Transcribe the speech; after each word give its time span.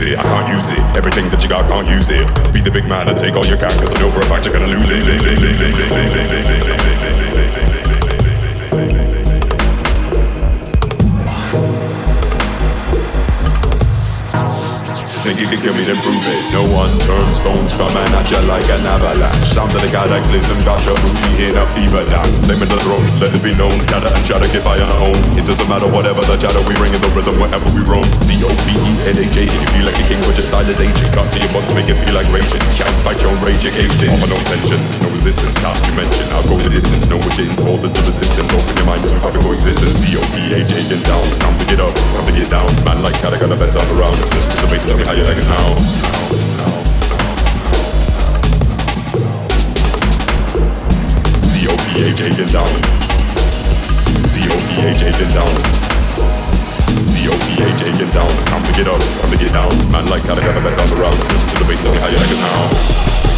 Use 0.00 0.12
it, 0.12 0.18
I 0.18 0.22
can't 0.22 0.56
use 0.56 0.70
it. 0.70 0.78
Everything 0.96 1.28
that 1.28 1.42
you 1.42 1.48
got, 1.50 1.68
can't 1.68 1.86
use 1.86 2.10
it. 2.10 2.26
Be 2.54 2.62
the 2.62 2.70
big 2.70 2.88
man 2.88 3.10
and 3.10 3.18
take 3.18 3.34
all 3.34 3.44
your 3.44 3.58
can, 3.58 3.70
cause 3.72 3.94
I 3.94 4.00
know 4.00 4.10
for 4.10 4.20
a 4.20 4.24
fact 4.24 4.46
you're 4.46 4.54
gonna 4.54 4.66
lose 4.66 4.90
it. 4.90 7.69
You 15.40 15.48
can 15.48 15.56
kill 15.56 15.72
me, 15.72 15.88
then 15.88 15.96
prove 16.04 16.20
it. 16.20 16.36
No 16.52 16.68
one 16.68 16.92
turns 17.00 17.40
stones 17.40 17.72
coming 17.72 17.96
at 17.96 18.28
you 18.28 18.44
like 18.44 18.68
an 18.68 18.84
avalanche. 18.84 19.48
Sound 19.48 19.72
of 19.72 19.80
the 19.80 19.88
cataclysm 19.88 20.60
got 20.68 20.76
your 20.84 21.00
booty 21.00 21.48
in 21.48 21.56
a 21.56 21.64
fever 21.72 22.04
dance. 22.12 22.44
Name 22.44 22.60
the 22.60 22.76
throne, 22.84 23.00
let 23.16 23.32
it 23.32 23.40
be 23.40 23.56
known. 23.56 23.72
Chatter 23.88 24.12
and 24.12 24.20
chatter, 24.20 24.44
get 24.52 24.60
by 24.60 24.76
on 24.76 24.92
our 24.92 25.08
own. 25.08 25.16
It 25.40 25.48
doesn't 25.48 25.64
matter 25.64 25.88
whatever 25.88 26.20
the 26.28 26.36
chatter, 26.36 26.60
we 26.68 26.76
ring 26.76 26.92
in 26.92 27.00
the 27.00 27.08
rhythm 27.16 27.40
wherever 27.40 27.64
we 27.72 27.80
roam. 27.88 28.04
C 28.20 28.36
O 28.44 28.52
P 28.52 28.76
E 28.76 28.92
N 29.08 29.16
A 29.16 29.24
J. 29.32 29.48
You 29.48 29.60
feel 29.72 29.88
like 29.88 29.96
a 29.96 30.04
king, 30.04 30.20
but 30.28 30.36
your 30.36 30.44
style 30.44 30.68
is 30.68 30.76
aging. 30.76 31.08
Cut 31.16 31.24
to 31.32 31.36
your 31.40 31.48
butt 31.56 31.64
to 31.64 31.72
make 31.72 31.88
it 31.88 31.96
feel 31.96 32.12
like 32.12 32.28
raging. 32.28 32.60
Can't 32.76 33.00
fight 33.00 33.16
your 33.24 33.32
rage, 33.40 33.64
you're. 33.64 33.72
Offer 34.12 34.28
no 34.28 34.36
tension, 34.44 34.80
no 35.00 35.08
resistance. 35.20 35.60
Task 35.60 35.84
you 35.84 35.92
mention. 35.92 36.24
I'll 36.32 36.42
go 36.48 36.56
the 36.56 36.72
distance. 36.72 37.04
Know 37.12 37.20
what 37.20 37.36
you're 37.36 37.52
in, 37.52 37.52
hold 37.60 37.84
the 37.84 37.92
resistance. 38.08 38.48
Open 38.56 38.72
your 38.72 38.88
mind 38.88 39.04
to 39.04 39.20
fucking 39.20 39.44
coexistence. 39.44 40.00
C 40.00 40.16
O 40.16 40.24
P 40.32 40.56
A 40.56 40.64
J, 40.64 40.88
get 40.88 41.04
down. 41.04 41.20
Come 41.44 41.52
to 41.60 41.64
get 41.68 41.80
up, 41.84 41.92
come 42.16 42.24
to 42.24 42.32
get 42.32 42.48
down. 42.48 42.64
Man 42.88 43.04
like 43.04 43.12
chatter, 43.20 43.36
got 43.36 43.52
the 43.52 43.60
best 43.60 43.76
up 43.76 43.84
around. 43.92 44.16
Listen 44.32 44.48
to 44.48 44.56
the 44.64 44.68
bass, 44.72 44.82
tell 44.88 44.96
me 44.96 45.04
how 45.04 45.12
you 45.12 45.28
like 45.28 45.36
it 45.36 45.44
now. 45.44 45.76
C-O-P-H-A 51.44 52.28
get 52.40 52.48
down. 52.48 52.72
C-O-P-H-A 54.24 55.08
get 55.20 55.30
down. 55.36 55.52
C-O-P-H-A 57.04 57.88
get 57.92 58.10
down. 58.16 58.32
Come 58.48 58.64
to 58.64 58.72
get 58.72 58.88
up, 58.88 59.02
come 59.20 59.30
to 59.30 59.36
get 59.36 59.52
down. 59.52 59.68
Man 59.92 60.08
like 60.08 60.24
how 60.24 60.32
I 60.32 60.40
got 60.40 60.56
the 60.56 60.64
best 60.64 60.80
on 60.80 60.88
around. 60.96 61.12
Listen 61.28 61.48
to 61.52 61.56
the 61.60 61.68
bass, 61.68 61.80
tell 61.84 61.92
me 61.92 62.00
how 62.00 62.08
you 62.08 62.16
like 62.16 62.32
it 62.32 62.40
now. 62.40 63.29